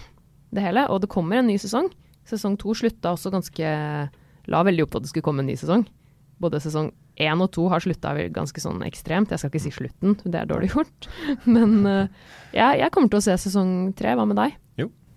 det 0.55 0.63
hele. 0.65 0.87
Og 0.89 1.03
det 1.03 1.11
kommer 1.13 1.41
en 1.41 1.49
ny 1.51 1.57
sesong. 1.61 1.91
Sesong 2.25 2.57
to 2.61 2.73
slutta 2.77 3.13
også 3.13 3.33
ganske 3.33 3.73
La 4.45 4.59
veldig 4.61 4.83
opp 4.85 4.91
til 4.93 4.99
at 4.99 5.05
det 5.05 5.09
skulle 5.09 5.25
komme 5.25 5.41
en 5.41 5.47
ny 5.49 5.55
sesong. 5.57 5.87
Både 6.37 6.59
sesong 6.61 6.91
én 7.17 7.39
og 7.41 7.47
to 7.55 7.63
har 7.71 7.81
slutta 7.81 8.11
ganske 8.33 8.61
sånn 8.61 8.83
ekstremt. 8.85 9.31
Jeg 9.31 9.41
skal 9.41 9.49
ikke 9.49 9.63
si 9.63 9.71
slutten, 9.73 10.17
det 10.21 10.37
er 10.37 10.49
dårlig 10.49 10.69
gjort. 10.75 11.07
Men 11.47 11.79
eh, 11.89 12.11
jeg, 12.53 12.81
jeg 12.83 12.93
kommer 12.93 13.09
til 13.09 13.21
å 13.21 13.25
se 13.25 13.37
sesong 13.47 13.71
tre. 13.97 14.13
Hva 14.13 14.27
med 14.29 14.37
deg? 14.37 14.57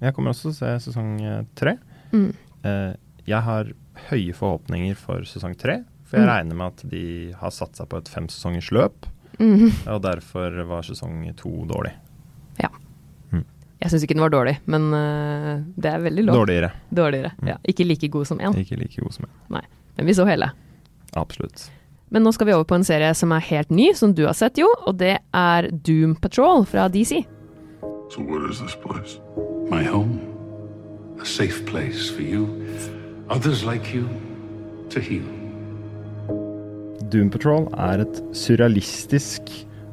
Jeg 0.00 0.14
kommer 0.14 0.30
også 0.30 0.48
til 0.48 0.50
å 0.54 0.58
se 0.58 0.90
sesong 0.90 1.20
eh, 1.26 1.42
tre. 1.58 1.76
Mm. 2.12 2.32
Eh, 2.64 2.92
jeg 3.26 3.42
har 3.42 3.72
høye 4.08 4.34
forhåpninger 4.34 4.96
for 4.96 5.20
sesong 5.26 5.56
tre. 5.58 5.80
For 6.08 6.16
jeg 6.16 6.24
Mm. 6.26 6.32
regner 6.32 6.54
med 6.56 6.66
at 6.66 6.88
de 6.88 7.32
har 7.36 7.50
satt 7.50 7.76
seg 7.76 7.88
på 7.88 7.98
et 7.98 8.08
femsesongers 8.08 8.70
løp, 8.72 9.06
Mm. 9.38 9.70
og 9.86 10.02
derfor 10.02 10.64
var 10.66 10.82
sesong 10.82 11.34
to 11.36 11.50
dårlig. 11.66 11.92
Ja. 12.58 12.68
Jeg 13.80 13.90
syns 13.92 14.02
ikke 14.02 14.14
den 14.16 14.22
var 14.24 14.30
dårlig, 14.30 14.56
men 14.66 14.92
eh, 14.92 15.62
det 15.78 15.92
er 15.92 15.98
veldig 16.02 16.24
lov. 16.26 16.34
Dårligere. 16.46 16.72
Dårligere. 16.92 17.30
Mm. 17.38 17.46
Ja, 17.52 17.56
ikke 17.68 17.86
like 17.86 18.08
god 18.10 18.26
som 18.26 18.38
én, 18.38 18.54
Ikke 18.56 18.76
like 18.78 18.96
god 19.00 19.12
som 19.14 19.26
en. 19.26 19.62
men 19.96 20.06
vi 20.06 20.12
så 20.14 20.26
hele. 20.26 20.50
Absolutt. 21.14 21.70
Men 22.10 22.24
nå 22.24 22.32
skal 22.32 22.46
vi 22.46 22.52
over 22.54 22.64
på 22.64 22.74
en 22.74 22.82
serie 22.84 23.14
som 23.14 23.30
er 23.32 23.40
helt 23.40 23.70
ny, 23.70 23.92
som 23.94 24.12
du 24.14 24.24
har 24.26 24.32
sett, 24.34 24.56
jo, 24.58 24.66
og 24.86 24.96
det 24.98 25.18
er 25.34 25.70
Doom 25.70 26.16
Patrol 26.16 26.64
fra 26.64 26.88
DC. 26.88 27.24
So 28.10 28.22
what 28.22 28.50
is 28.50 28.58
this 28.60 28.74
place? 28.74 29.20
My 29.78 29.84
home. 29.86 30.18
A 31.22 31.24
safe 31.24 31.64
place 31.64 32.10
for 32.10 32.22
you, 32.22 32.42
others 33.30 33.62
like 33.62 33.94
you, 33.94 34.08
to 34.90 34.98
heal. 34.98 35.22
Doom 37.12 37.28
Patrol 37.30 37.68
er 37.78 38.02
et 38.02 38.18
surrealistisk 38.34 39.52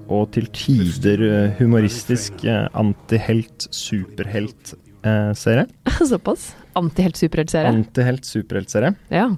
og 0.10 0.32
til 0.34 0.50
tider 0.58 1.22
eh, 1.28 1.54
humoristisk 1.60 2.42
eh, 2.50 2.66
antihelt, 2.74 3.68
superhelt-serie. 3.70 5.68
Såpass. 6.14 6.56
Antihelt 6.82 7.22
superheltserie. 7.22 7.76
Antihelt, 7.78 8.26
superhelt-serie. 8.26 8.96
Ja, 9.14 9.30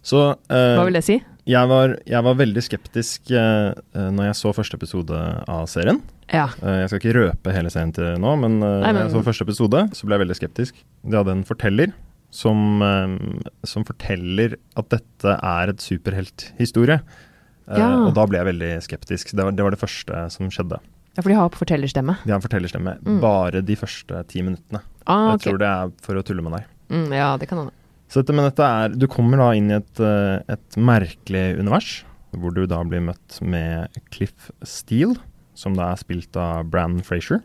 Så 0.00 0.30
uh, 0.32 0.56
hva 0.80 0.88
vil 0.88 0.96
det 0.96 1.04
si? 1.04 1.20
jeg, 1.50 1.68
var, 1.70 1.94
jeg 2.08 2.24
var 2.24 2.38
veldig 2.38 2.62
skeptisk 2.64 3.30
eh, 3.32 3.70
eh, 3.72 4.08
når 4.14 4.30
jeg 4.30 4.38
så 4.40 4.52
første 4.56 4.78
episode 4.80 5.20
av 5.50 5.68
serien. 5.70 6.00
Ja. 6.32 6.46
Eh, 6.62 6.80
jeg 6.82 6.88
skal 6.90 7.00
ikke 7.00 7.14
røpe 7.16 7.52
hele 7.56 7.70
serien 7.74 7.92
til 7.94 8.14
nå, 8.22 8.36
men, 8.38 8.62
eh, 8.62 8.80
Nei, 8.84 8.92
men- 8.92 9.10
som 9.10 9.22
første 9.26 9.42
episode, 9.42 9.80
så 9.96 10.06
ble 10.06 10.16
jeg 10.18 10.26
veldig 10.28 10.36
skeptisk. 10.38 10.74
De 11.08 11.16
hadde 11.16 11.32
en 11.32 11.44
forteller 11.44 11.92
som, 12.30 12.80
eh, 12.82 13.42
som 13.64 13.84
forteller 13.84 14.54
at 14.76 14.88
dette 14.88 15.38
er 15.42 15.68
et 15.70 15.78
superhelthistorie. 15.82 17.00
Ja. 17.70 17.90
Og 18.06 18.14
da 18.14 18.24
ble 18.26 18.38
jeg 18.38 18.46
veldig 18.54 18.70
skeptisk. 18.82 19.30
Det 19.34 19.44
var, 19.44 19.52
det 19.52 19.62
var 19.62 19.70
det 19.70 19.80
første 19.80 20.30
som 20.30 20.48
skjedde. 20.50 20.78
ja, 21.16 21.22
for 21.22 21.28
de 21.28 21.34
har 21.34 21.50
fortellerstemme. 21.50 22.16
De 22.24 22.30
har 22.32 22.38
en 22.38 22.48
fortellerstemme 22.48 22.98
Mm. 23.02 23.20
bare 23.20 23.60
de 23.62 23.74
første 23.76 24.26
ti 24.28 24.40
minuttene. 24.42 24.80
Ah, 25.06 25.32
Jeg 25.36 25.40
tror 25.40 25.58
det 25.58 25.66
er 25.66 25.90
for 26.00 26.14
å 26.14 26.22
tulle 26.24 26.42
med 26.42 26.52
deg. 26.52 26.64
Mm, 26.90 27.10
ja, 27.12 27.36
det 27.36 27.48
kan 27.48 27.58
hende. 27.58 27.72
Så 28.08 28.22
dette, 28.24 28.34
men 28.34 28.44
dette 28.50 28.62
er 28.62 28.88
Du 28.96 29.06
kommer 29.06 29.36
da 29.36 29.50
inn 29.52 29.70
i 29.70 29.74
et, 29.74 30.00
et 30.48 30.70
merkelig 30.76 31.58
univers, 31.58 32.02
hvor 32.34 32.52
du 32.54 32.66
da 32.66 32.82
blir 32.84 33.00
møtt 33.02 33.40
med 33.42 33.88
Cliff 34.10 34.50
Steele, 34.64 35.16
som 35.60 35.76
da 35.76 35.90
er 35.92 35.98
spilt 36.00 36.32
av 36.40 36.64
Bran 36.72 36.96
Frazier. 37.06 37.40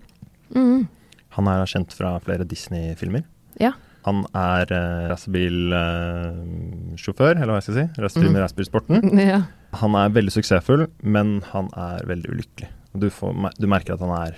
Mm. 0.55 0.87
Han 1.35 1.45
er 1.51 1.65
kjent 1.67 1.91
fra 1.95 2.13
flere 2.23 2.45
Disney-filmer. 2.47 3.23
Ja. 3.59 3.71
Han 4.05 4.17
er 4.37 4.65
uh, 4.71 5.07
racerbilsjåfør, 5.11 7.33
eller 7.35 7.51
hva 7.51 7.59
jeg 7.59 7.65
skal 7.67 7.77
si. 7.79 7.85
Racerbil 8.05 8.29
med 8.29 8.37
mm. 8.39 8.43
racerbilsporten. 8.45 8.95
ja. 9.33 9.39
Han 9.81 9.91
er 9.99 10.15
veldig 10.15 10.33
suksessfull, 10.37 10.83
men 11.03 11.27
han 11.51 11.67
er 11.75 11.97
veldig 12.07 12.29
ulykkelig. 12.31 12.69
Du, 12.95 13.09
får, 13.11 13.31
du 13.59 13.67
merker 13.71 13.93
at 13.97 14.03
han 14.05 14.15
er 14.15 14.33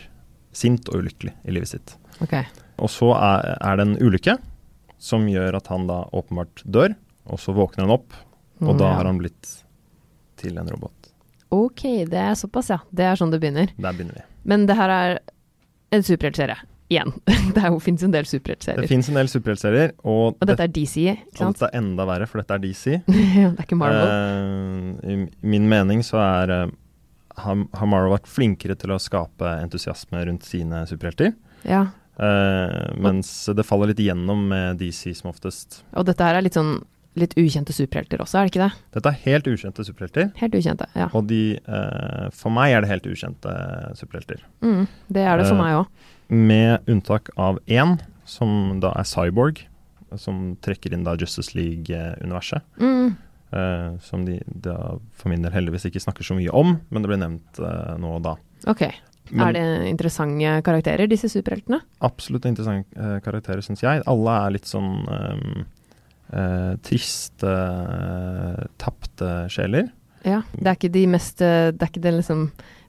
sint 0.57 0.89
og 0.89 0.95
ulykkelig 1.03 1.33
i 1.45 1.51
livet 1.53 1.69
sitt. 1.75 1.93
Okay. 2.23 2.43
Og 2.81 2.89
så 2.89 3.11
er, 3.13 3.53
er 3.61 3.73
det 3.77 3.85
en 3.85 3.99
ulykke 4.01 4.33
som 4.97 5.27
gjør 5.29 5.53
at 5.59 5.67
han 5.69 5.85
da 5.89 6.09
åpenbart 6.17 6.63
dør, 6.65 6.95
og 7.29 7.37
så 7.41 7.53
våkner 7.53 7.85
han 7.85 7.93
opp, 7.99 8.09
og 8.63 8.73
Mm, 8.73 8.77
da 8.79 8.85
ja. 8.87 8.93
har 8.97 9.05
han 9.05 9.17
blitt 9.21 9.45
til 10.41 10.57
en 10.57 10.69
robot. 10.69 11.06
Ok, 11.53 11.83
det 12.11 12.19
er 12.19 12.33
såpass, 12.35 12.71
ja. 12.73 12.79
Det 12.91 13.05
er 13.07 13.19
sånn 13.19 13.31
det 13.31 13.39
begynner. 13.43 13.71
Der 13.77 13.93
begynner 13.95 14.19
vi. 14.19 14.25
Men 14.47 14.65
det 14.67 14.75
her 14.79 14.91
er 14.93 15.19
en 15.95 16.03
superheltserie. 16.03 16.57
Igjen. 16.87 17.11
Det 17.55 17.67
fins 17.83 18.03
en 18.03 18.13
del 18.13 18.23
Det 18.23 18.29
superheltserier. 18.31 18.87
fins 18.87 19.09
en 19.11 19.17
del 19.19 19.27
superheltserier, 19.27 19.91
og, 20.07 20.37
Og 20.39 20.47
dette 20.47 20.63
er 20.63 20.71
DC, 20.71 21.01
ikke 21.11 21.35
sant? 21.35 21.49
og 21.49 21.57
dette 21.57 21.67
er 21.67 21.79
enda 21.81 22.05
verre, 22.07 22.27
for 22.31 22.39
dette 22.39 22.55
er 22.55 22.61
DC. 22.63 22.85
Ja, 23.41 23.49
det 23.51 23.59
er 23.59 23.65
ikke 23.65 23.79
Marvel. 23.79 24.07
Uh, 24.07 25.11
I 25.11 25.17
min 25.51 25.67
mening 25.67 26.03
så 26.07 26.21
er 26.23 26.53
uh, 26.53 26.71
har, 27.43 27.89
Marvel 27.91 28.13
vært 28.15 28.29
flinkere 28.31 28.77
til 28.79 28.95
å 28.95 28.99
skape 29.03 29.51
entusiasme 29.65 30.23
rundt 30.29 30.47
sine 30.47 30.85
superhelter. 30.89 31.33
ja. 31.67 31.87
Uh, 32.17 32.95
mens 32.97 33.27
det 33.53 33.61
faller 33.61 33.91
litt 33.91 33.99
igjennom 34.01 34.47
med 34.49 34.79
DC 34.79 35.11
som 35.19 35.27
oftest. 35.29 35.83
Og 35.93 36.07
dette 36.07 36.25
her 36.25 36.39
er 36.39 36.41
litt 36.47 36.55
sånn 36.57 36.79
litt 37.19 37.33
ukjente 37.37 37.73
superhelter 37.75 38.21
også, 38.23 38.39
er 38.39 38.47
det 38.47 38.53
ikke 38.53 38.63
det? 38.65 38.83
Dette 38.97 39.11
er 39.13 39.21
helt 39.25 39.47
ukjente 39.51 39.85
superhelter. 39.87 40.29
Helt 40.39 40.57
ukjente, 40.59 40.87
ja. 40.95 41.07
Og 41.17 41.27
de, 41.29 41.41
eh, 41.57 42.27
for 42.35 42.53
meg 42.53 42.73
er 42.75 42.81
det 42.85 42.89
helt 42.91 43.07
ukjente 43.11 43.53
superhelter. 43.99 44.43
Mm, 44.65 44.85
det 45.13 45.23
er 45.25 45.37
det 45.41 45.47
for 45.49 45.55
Eh, 45.55 45.63
meg 45.63 45.79
òg. 45.81 45.87
Med 46.29 46.87
unntak 46.91 47.29
av 47.37 47.59
én, 47.67 47.97
som 48.25 48.79
da 48.83 48.91
er 48.99 49.03
Cyborg, 49.07 49.61
som 50.15 50.55
trekker 50.63 50.93
inn 50.93 51.03
da 51.03 51.15
Justice 51.19 51.55
League-universet. 51.57 52.61
Mm. 52.79 53.15
eh, 53.53 53.97
som 54.03 54.25
de 54.25 54.41
da 54.47 54.97
for 55.15 55.29
min 55.31 55.41
del 55.41 55.51
heldigvis 55.53 55.85
ikke 55.87 56.01
snakker 56.03 56.23
så 56.27 56.35
mye 56.35 56.51
om, 56.51 56.81
men 56.91 57.01
det 57.01 57.07
ble 57.07 57.17
nevnt 57.21 57.59
eh, 57.63 57.93
nå 57.97 58.17
og 58.17 58.23
da. 58.25 58.33
Ok. 58.67 58.89
Men 59.31 59.49
er 59.49 59.53
det 59.57 59.89
interessante 59.89 60.51
karakterer, 60.63 61.07
disse 61.07 61.27
superheltene? 61.31 61.81
absolutt 62.01 62.45
interessante 62.45 62.87
eh, 62.95 63.19
karakterer, 63.23 63.61
syns 63.63 63.83
jeg. 63.83 64.03
Alle 64.07 64.35
er 64.45 64.51
litt 64.55 64.67
sånn 64.67 64.91
eh, 65.07 65.63
eh, 66.33 66.73
triste, 66.85 67.53
eh, 67.53 68.65
tapte 68.81 69.31
sjeler. 69.53 69.89
Ja. 70.27 70.41
Det 70.53 70.67
er 70.67 70.75
ikke 70.75 70.91
de 70.91 71.05
mest 71.07 71.41
eh, 71.45 71.69
Det 71.71 71.85
er 71.85 71.91
ikke 71.91 72.03
den 72.03 72.17
liksom 72.19 72.47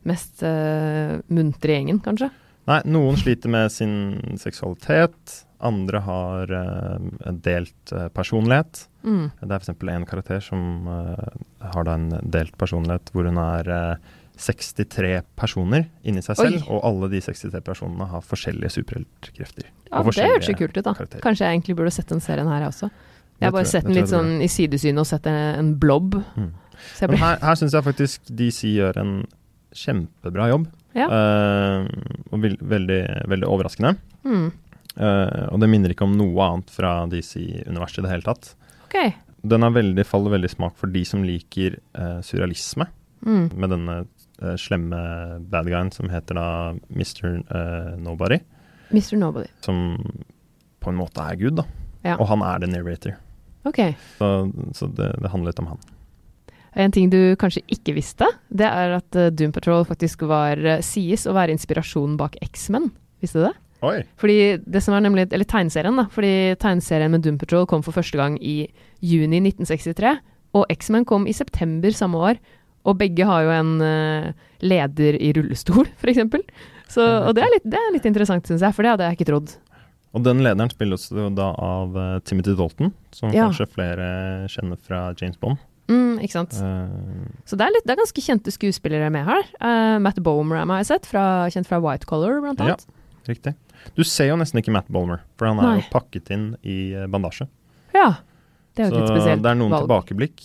mest 0.08 0.42
eh, 0.46 1.18
muntre 1.28 1.74
gjengen, 1.76 2.00
kanskje? 2.02 2.30
Nei, 2.68 2.80
noen 2.88 3.16
sliter 3.20 3.50
med 3.52 3.72
sin 3.72 3.92
seksualitet. 4.40 5.42
Andre 5.64 6.00
har 6.04 6.52
eh, 6.54 7.32
delt 7.44 7.92
eh, 7.92 8.08
personlighet. 8.14 8.84
Mm. 9.02 9.26
Det 9.40 9.48
er 9.48 9.58
f.eks. 9.58 9.74
en 9.94 10.06
karakter 10.08 10.44
som 10.44 10.88
eh, 10.92 11.42
har 11.74 11.88
da 11.88 11.96
en 11.98 12.08
delt 12.22 12.56
personlighet 12.60 13.12
hvor 13.14 13.28
hun 13.28 13.40
er 13.42 13.72
eh, 13.74 14.14
63 14.38 15.22
personer 15.34 15.88
inni 16.06 16.22
seg 16.22 16.38
selv, 16.38 16.60
Oi. 16.62 16.70
og 16.70 16.84
alle 16.86 17.08
de 17.16 17.20
63 17.24 17.58
personene 17.66 18.06
har 18.12 18.22
forskjellige 18.22 18.70
superheltkrefter. 18.76 19.66
Ja, 19.88 20.02
det 20.04 20.28
høres 20.28 20.50
jo 20.50 20.54
kult 20.60 20.76
ut, 20.76 20.84
da. 20.84 20.94
karakterer. 20.94 21.24
Kanskje 21.24 21.48
jeg 21.48 21.58
egentlig 21.58 21.78
burde 21.80 21.94
sett 21.94 22.12
den 22.12 22.22
serien 22.22 22.50
her, 22.50 22.68
også. 22.68 22.90
Jeg 23.38 23.46
har 23.46 23.54
bare 23.54 23.70
sett 23.70 23.84
den 23.86 23.94
litt 23.94 24.10
sånn 24.10 24.40
i 24.42 24.48
sidesynet 24.50 25.02
og 25.02 25.06
sett 25.06 25.26
en, 25.30 25.74
blob. 25.78 26.16
Mm. 26.36 26.48
Så 26.94 27.04
jeg 27.04 27.10
Men 27.12 27.20
her, 27.22 27.38
her 27.42 27.58
syns 27.58 27.74
jeg 27.74 27.86
faktisk 27.86 28.32
DC 28.38 28.72
gjør 28.74 28.98
en 29.02 29.12
kjempebra 29.74 30.48
jobb. 30.50 30.66
Ja. 30.96 31.06
Uh, 31.06 31.86
og 32.32 32.42
veldig, 32.42 33.02
veldig 33.30 33.48
overraskende. 33.50 33.96
mm. 34.24 34.48
Uh, 34.98 35.46
og 35.54 35.60
det 35.62 35.68
minner 35.70 35.92
ikke 35.94 36.02
om 36.08 36.16
noe 36.18 36.42
annet 36.42 36.70
fra 36.74 37.04
DC-universet 37.06 38.00
i 38.00 38.02
det 38.02 38.10
hele 38.10 38.26
tatt. 38.26 38.48
Okay. 38.88 39.12
Den 39.46 39.62
er 39.62 39.70
veldig, 39.76 40.02
faller 40.08 40.32
veldig 40.34 40.50
smak 40.50 40.74
for 40.80 40.90
de 40.90 41.04
som 41.06 41.22
liker 41.26 41.78
uh, 41.98 42.18
surrealisme, 42.26 42.88
Mm. 43.18 43.48
med 43.58 43.70
denne 43.74 43.94
uh, 44.42 44.54
slemme 44.58 44.98
bad 45.50 45.66
guyen 45.66 45.88
som 45.90 46.06
heter 46.10 46.36
da 46.38 46.44
Mr. 46.90 47.40
Nobody. 47.98 48.38
Mr. 48.90 49.16
Nobody. 49.18 49.48
Som 49.60 49.98
på 50.78 50.90
en 50.92 50.98
måte 50.98 51.22
er 51.26 51.34
Gud, 51.40 51.56
da. 51.58 51.64
Ja. 52.06 52.14
Og 52.18 52.28
han 52.30 52.42
er 52.46 52.62
the 52.62 52.68
narrator. 52.70 53.16
Ok. 53.66 53.80
Så, 54.18 54.28
så 54.76 54.90
det, 54.94 55.12
det 55.22 55.30
handler 55.32 55.52
litt 55.52 55.62
om 55.62 55.72
han. 55.72 55.80
En 56.78 56.92
ting 56.94 57.08
du 57.10 57.34
kanskje 57.40 57.64
ikke 57.72 57.96
visste, 57.96 58.28
det 58.54 58.68
er 58.68 58.98
at 58.98 59.16
eh, 59.18 59.32
Doom 59.34 59.54
Patrol 59.54 59.86
faktisk 59.88 60.22
var, 60.28 60.60
eh, 60.60 60.82
sies 60.84 61.24
å 61.26 61.34
være 61.36 61.54
inspirasjonen 61.56 62.18
bak 62.20 62.36
X-Men. 62.44 62.90
Visste 63.24 63.40
du 63.40 63.48
det? 63.48 63.54
Oi! 63.86 63.96
Fordi 64.18 64.38
det 64.66 64.82
som 64.84 64.94
er 64.94 65.02
nemlig, 65.04 65.28
eller 65.32 65.48
tegneserien 65.48 65.98
da, 65.98 66.06
fordi 66.12 66.54
tegneserien 66.60 67.14
med 67.14 67.24
Doom 67.24 67.38
Patrol 67.40 67.66
kom 67.70 67.82
for 67.86 67.96
første 67.96 68.18
gang 68.20 68.36
i 68.42 68.60
juni 69.02 69.40
1963, 69.42 70.16
og 70.58 70.70
X-Men 70.74 71.06
kom 71.08 71.26
i 71.30 71.36
september 71.36 71.94
samme 71.94 72.20
år, 72.30 72.42
og 72.88 72.98
begge 73.00 73.26
har 73.26 73.44
jo 73.44 73.52
en 73.52 73.72
uh, 73.82 74.28
leder 74.64 75.18
i 75.20 75.32
rullestol, 75.36 75.86
eksempel. 76.12 76.44
Og 76.96 77.34
det 77.36 77.42
er 77.44 77.52
litt, 77.52 77.66
det 77.68 77.78
er 77.78 77.90
litt 77.92 78.06
interessant, 78.08 78.46
synes 78.48 78.64
jeg, 78.64 78.74
for 78.74 78.86
det 78.86 78.94
hadde 78.94 79.08
jeg 79.10 79.18
ikke 79.18 79.28
trodd. 79.28 79.52
Og 80.16 80.22
den 80.24 80.40
lederen 80.40 80.70
spilles 80.72 81.08
da 81.36 81.50
av 81.60 81.96
uh, 81.96 82.18
Timothy 82.24 82.54
Dalton, 82.56 82.92
som 83.12 83.30
Ja. 83.34 83.46
kanskje 83.48 83.66
flere 83.68 84.06
kjenner 84.48 84.78
fra 84.80 85.12
James 85.20 85.36
Bond. 85.40 85.58
Mm, 85.88 86.18
ikke 86.24 86.32
sant? 86.32 86.52
Uh, 86.60 87.28
Så 87.48 87.56
det 87.56 87.66
er, 87.66 87.72
litt, 87.76 87.84
det 87.88 87.92
er 87.94 88.00
ganske 88.00 88.24
kjente 88.24 88.52
skuespillere 88.52 89.10
med 89.12 89.24
her. 89.28 89.44
Uh, 89.60 89.98
Matt 90.04 90.20
Bomer 90.24 90.62
har 90.64 90.80
jeg 90.82 90.86
sett, 90.94 91.06
fra, 91.08 91.24
kjent 91.52 91.68
fra 91.68 91.78
White 91.84 92.08
Collar, 92.08 92.40
blant 92.44 92.60
annet. 92.60 92.86
Ja. 92.88 92.94
riktig. 93.28 93.54
Du 93.94 94.02
ser 94.04 94.30
jo 94.32 94.36
nesten 94.40 94.58
ikke 94.62 94.72
Matt 94.72 94.88
Bomer, 94.88 95.20
for 95.38 95.46
han 95.50 95.60
er 95.60 95.62
Nei. 95.68 95.76
jo 95.82 95.90
pakket 95.92 96.30
inn 96.34 96.48
i 96.64 96.78
bandasje. 97.08 97.46
Ja. 97.94 98.14
Det 98.74 98.84
er 98.84 98.88
jo 98.88 98.90
Så 98.90 98.96
et 98.96 99.02
litt 99.02 99.12
spesielt 99.16 99.42
det 99.44 99.50
er 99.52 99.58
noen 99.60 99.70
valg. 99.74 99.84
tilbakeblikk 99.86 100.42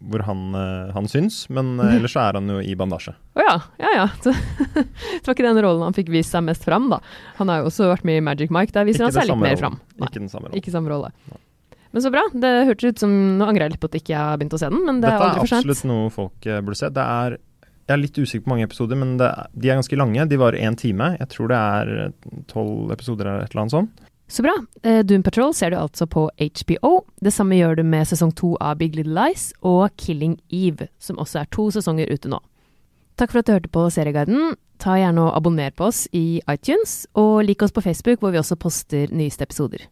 hvor 0.00 0.22
han, 0.24 0.54
eh, 0.56 0.92
han 0.96 1.06
syns, 1.12 1.42
men 1.52 1.74
eh, 1.80 1.96
ellers 1.98 2.14
så 2.16 2.22
er 2.28 2.38
han 2.38 2.48
jo 2.48 2.60
i 2.64 2.72
bandasje. 2.78 3.12
Å 3.36 3.44
ja, 3.44 3.56
ja 3.82 3.90
ja. 3.98 4.06
Så, 4.24 4.32
det 4.74 5.26
var 5.26 5.34
ikke 5.36 5.44
den 5.48 5.60
rollen 5.64 5.84
han 5.84 5.96
fikk 5.96 6.08
vist 6.14 6.32
seg 6.32 6.46
mest 6.46 6.64
fram, 6.64 6.88
da. 6.92 7.02
Han 7.36 7.52
har 7.52 7.60
jo 7.62 7.68
også 7.70 7.90
vært 7.92 8.06
med 8.08 8.16
i 8.20 8.24
Magic 8.24 8.50
Mike, 8.54 8.72
der 8.72 8.88
viser 8.88 9.04
Ikke 9.04 9.10
han 9.10 9.18
seg 9.20 9.28
litt 9.28 9.42
mer 9.42 9.54
rollen. 9.54 9.60
fram. 9.60 9.78
Nei, 10.00 10.08
Ikke 10.08 10.22
den 10.24 10.32
samme 10.32 10.48
rollen. 10.48 10.58
ikke 10.62 10.72
samme 10.74 10.92
rolle. 10.94 11.12
Men 11.92 12.02
så 12.04 12.10
bra. 12.14 12.22
Det 12.32 12.50
hørtes 12.68 12.92
ut 12.94 13.00
som 13.02 13.14
Nå 13.40 13.46
angrer 13.50 13.66
jeg 13.66 13.72
litt 13.74 13.80
på 13.82 13.88
at 13.90 13.96
ikke 13.98 14.12
jeg 14.14 14.20
har 14.22 14.36
begynt 14.38 14.52
å 14.54 14.60
se 14.62 14.68
den, 14.70 14.84
men 14.86 15.00
det 15.02 15.08
Dette 15.10 15.16
er 15.20 15.26
aldri 15.28 15.40
for 15.42 15.50
sent. 15.50 15.64
Dette 15.66 15.70
er 15.70 15.74
absolutt 15.74 15.88
noe 15.90 16.10
folk 16.14 16.46
eh, 16.46 16.60
burde 16.62 16.78
se. 16.78 16.90
Det 16.94 17.06
er, 17.20 17.36
jeg 17.90 17.94
er 17.96 18.00
litt 18.04 18.20
usikker 18.22 18.44
på 18.46 18.52
mange 18.54 18.66
episoder, 18.68 19.00
men 19.00 19.16
det, 19.18 19.26
er- 19.26 19.48
de 19.58 19.72
er 19.72 19.80
ganske 19.80 19.98
lange. 19.98 20.26
De 20.30 20.38
varer 20.38 20.62
én 20.68 20.76
time. 20.78 21.08
Jeg 21.18 21.28
tror 21.34 21.50
det 21.50 21.58
er 21.58 22.12
tolv 22.52 22.92
episoder 22.94 23.26
eller 23.26 23.42
et 23.48 23.50
eller 23.56 23.64
annet 23.66 23.74
sånt. 23.74 24.06
Så 24.30 24.44
bra. 24.46 24.52
Eh, 24.82 25.00
Doom 25.04 25.22
Patrol 25.26 25.54
ser 25.54 25.72
du 25.72 25.76
altså 25.80 26.06
på 26.06 26.28
HBO. 26.38 27.00
Det 27.18 27.32
samme 27.34 27.58
gjør 27.58 27.80
du 27.80 27.82
med 27.82 28.06
sesong 28.06 28.30
to 28.38 28.52
av 28.62 28.78
Big 28.78 28.94
Little 28.94 29.16
Lies 29.16 29.48
og 29.66 29.90
Killing 29.98 30.36
Eve, 30.54 30.86
som 31.02 31.18
også 31.18 31.42
er 31.42 31.50
to 31.50 31.66
sesonger 31.74 32.12
ute 32.12 32.30
nå. 32.30 32.38
Takk 33.18 33.32
for 33.32 33.42
at 33.42 33.48
du 33.48 33.56
hørte 33.56 33.72
på 33.74 33.88
Serieguiden. 33.90 34.54
Ta 34.80 34.94
gjerne 34.96 35.26
og 35.26 35.34
abonner 35.36 35.74
på 35.74 35.90
oss 35.90 36.06
i 36.16 36.40
iTunes, 36.48 37.08
og 37.18 37.42
lik 37.44 37.62
oss 37.66 37.74
på 37.74 37.82
Facebook, 37.84 38.22
hvor 38.22 38.30
vi 38.32 38.38
også 38.40 38.56
poster 38.56 39.10
nyeste 39.12 39.44
episoder. 39.44 39.90